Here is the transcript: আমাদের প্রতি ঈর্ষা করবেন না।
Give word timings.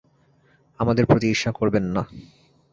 আমাদের 0.79 1.05
প্রতি 1.05 1.27
ঈর্ষা 1.29 1.51
করবেন 1.51 1.85
না। 1.95 2.01